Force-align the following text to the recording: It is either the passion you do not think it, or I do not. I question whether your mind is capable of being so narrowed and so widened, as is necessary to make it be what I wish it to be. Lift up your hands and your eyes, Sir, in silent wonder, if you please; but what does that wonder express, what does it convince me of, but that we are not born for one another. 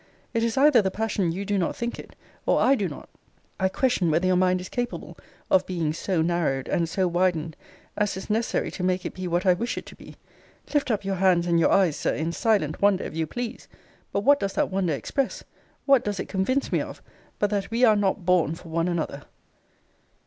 It 0.33 0.41
is 0.43 0.57
either 0.57 0.81
the 0.81 0.89
passion 0.89 1.31
you 1.31 1.45
do 1.45 1.59
not 1.59 1.75
think 1.75 1.99
it, 1.99 2.15
or 2.47 2.59
I 2.59 2.73
do 2.73 2.89
not. 2.89 3.07
I 3.59 3.69
question 3.69 4.09
whether 4.09 4.25
your 4.25 4.35
mind 4.35 4.59
is 4.59 4.67
capable 4.67 5.15
of 5.51 5.67
being 5.67 5.93
so 5.93 6.23
narrowed 6.23 6.67
and 6.67 6.89
so 6.89 7.07
widened, 7.07 7.55
as 7.95 8.17
is 8.17 8.27
necessary 8.27 8.71
to 8.71 8.83
make 8.83 9.05
it 9.05 9.13
be 9.13 9.27
what 9.27 9.45
I 9.45 9.53
wish 9.53 9.77
it 9.77 9.85
to 9.85 9.95
be. 9.95 10.15
Lift 10.73 10.89
up 10.89 11.05
your 11.05 11.17
hands 11.17 11.45
and 11.45 11.59
your 11.59 11.69
eyes, 11.71 11.97
Sir, 11.97 12.15
in 12.15 12.31
silent 12.31 12.81
wonder, 12.81 13.03
if 13.03 13.15
you 13.15 13.27
please; 13.27 13.67
but 14.11 14.21
what 14.21 14.39
does 14.39 14.53
that 14.53 14.71
wonder 14.71 14.91
express, 14.93 15.43
what 15.85 16.03
does 16.03 16.19
it 16.19 16.25
convince 16.27 16.71
me 16.71 16.81
of, 16.81 17.03
but 17.37 17.51
that 17.51 17.69
we 17.69 17.83
are 17.85 17.95
not 17.95 18.25
born 18.25 18.55
for 18.55 18.69
one 18.69 18.87
another. 18.87 19.25